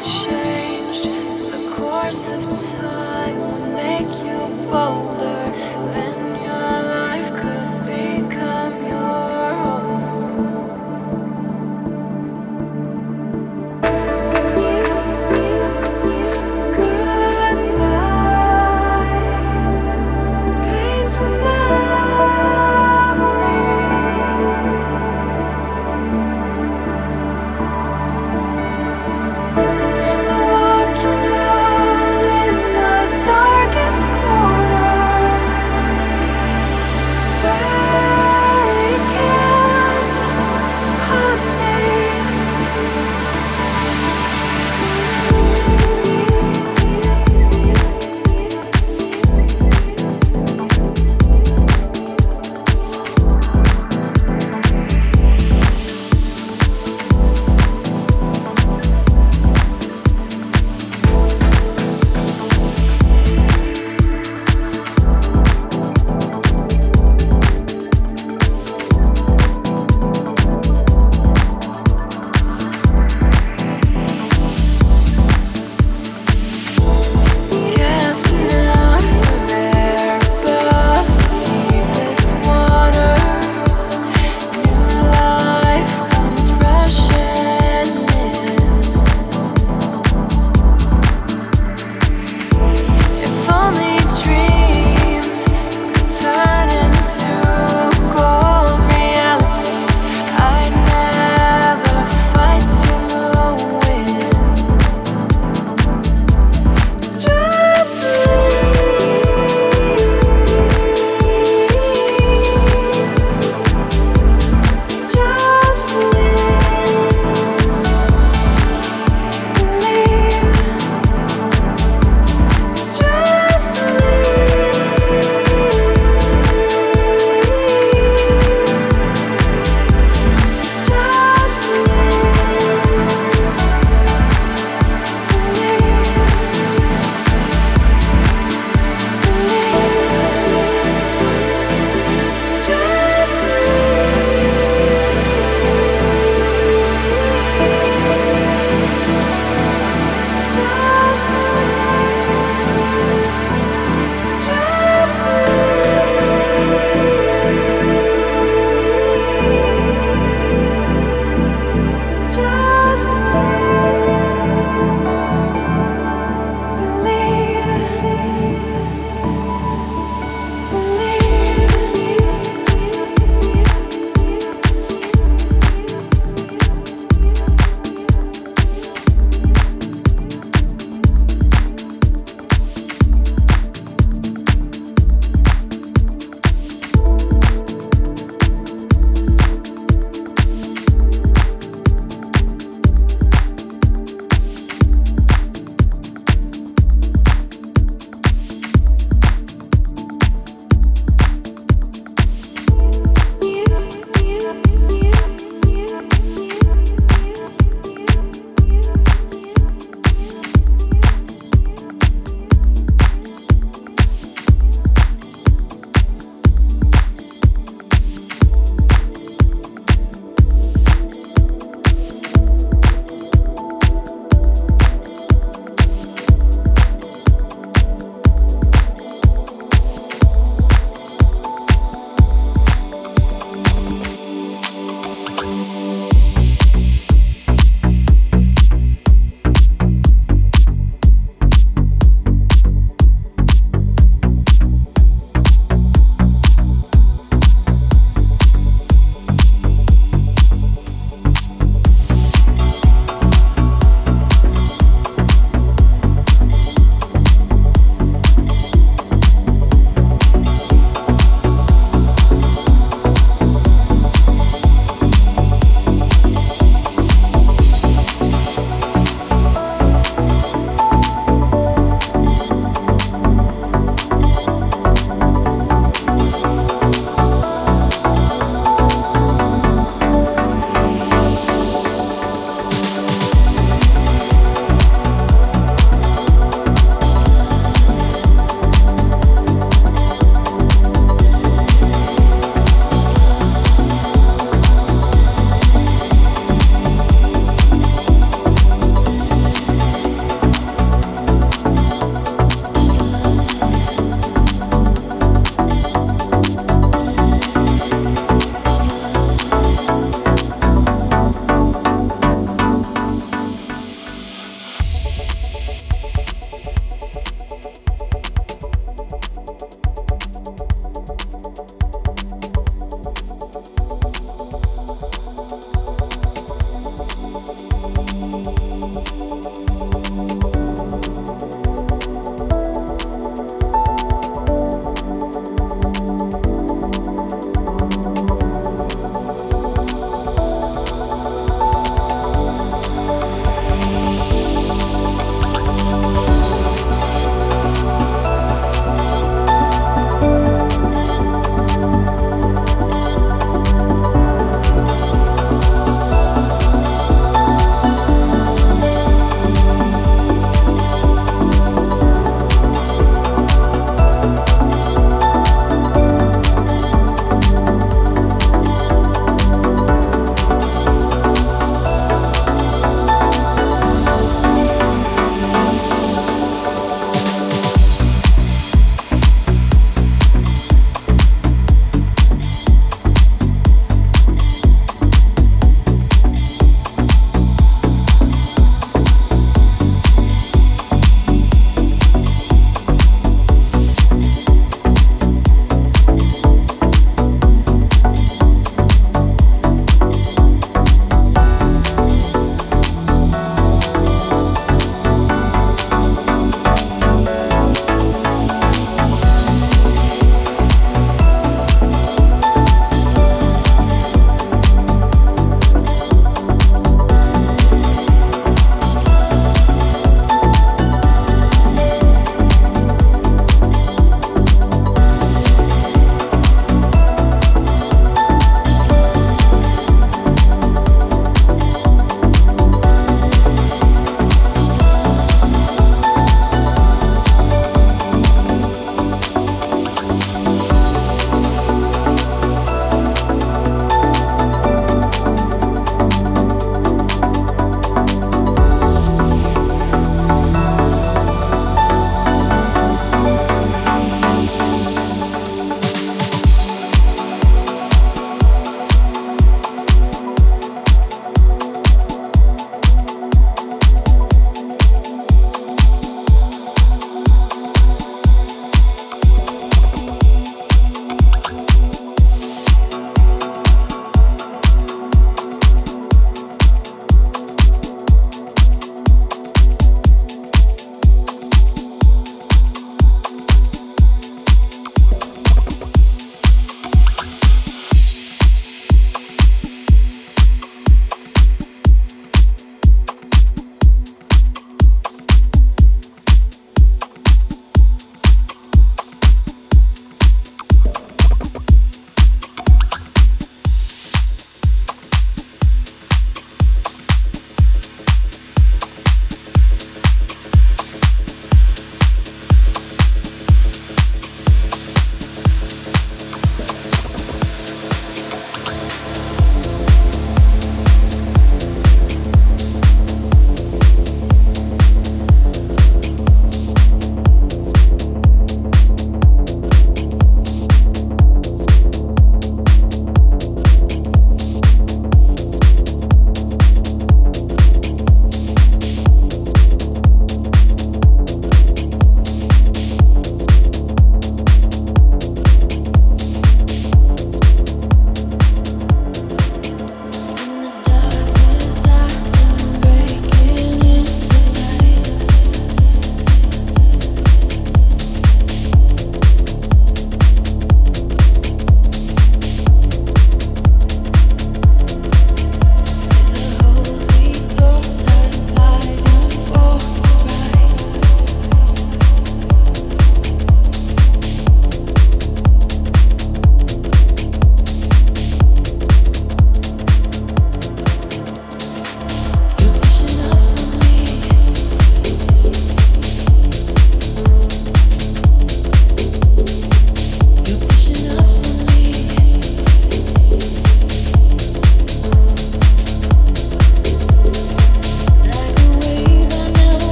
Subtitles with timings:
[0.00, 2.42] change the course of
[2.72, 4.38] time would make you
[4.70, 5.19] bold.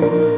[0.00, 0.31] Bye.